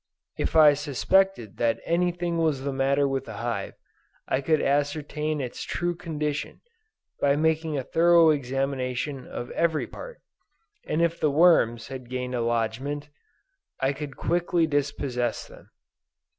If 0.35 0.55
I 0.55 0.73
suspected 0.73 1.57
that 1.57 1.79
any 1.85 2.11
thing 2.11 2.39
was 2.39 2.61
the 2.63 2.73
matter 2.73 3.07
with 3.07 3.27
a 3.27 3.37
hive, 3.37 3.75
I 4.27 4.41
could 4.41 4.59
ascertain 4.59 5.39
its 5.39 5.61
true 5.61 5.93
condition, 5.93 6.61
by 7.19 7.35
making 7.35 7.77
a 7.77 7.83
thorough 7.83 8.31
examination 8.31 9.27
of 9.27 9.51
every 9.51 9.85
part, 9.85 10.17
and 10.87 11.03
if 11.03 11.19
the 11.19 11.29
worms 11.29 11.89
had 11.89 12.09
gained 12.09 12.33
a 12.33 12.41
lodgment, 12.41 13.09
I 13.79 13.93
could 13.93 14.17
quickly 14.17 14.65
dispossess 14.65 15.45
them. 15.47 15.69